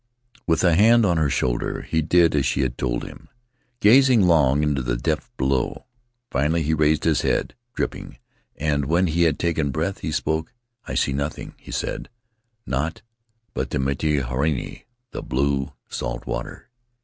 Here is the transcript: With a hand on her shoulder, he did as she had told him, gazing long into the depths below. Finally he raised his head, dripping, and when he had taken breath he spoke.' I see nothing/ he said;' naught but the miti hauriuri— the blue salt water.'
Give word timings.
With 0.47 0.63
a 0.63 0.73
hand 0.73 1.05
on 1.05 1.17
her 1.17 1.29
shoulder, 1.29 1.83
he 1.83 2.01
did 2.01 2.33
as 2.33 2.43
she 2.47 2.61
had 2.61 2.75
told 2.75 3.03
him, 3.03 3.29
gazing 3.81 4.23
long 4.23 4.63
into 4.63 4.81
the 4.81 4.97
depths 4.97 5.29
below. 5.37 5.85
Finally 6.31 6.63
he 6.63 6.73
raised 6.73 7.03
his 7.03 7.21
head, 7.21 7.53
dripping, 7.75 8.17
and 8.55 8.85
when 8.85 9.05
he 9.05 9.25
had 9.29 9.37
taken 9.37 9.69
breath 9.69 9.99
he 9.99 10.11
spoke.' 10.11 10.55
I 10.87 10.95
see 10.95 11.13
nothing/ 11.13 11.53
he 11.59 11.69
said;' 11.71 12.09
naught 12.65 13.03
but 13.53 13.69
the 13.69 13.77
miti 13.77 14.17
hauriuri— 14.21 14.85
the 15.11 15.21
blue 15.21 15.71
salt 15.87 16.25
water.' 16.25 16.71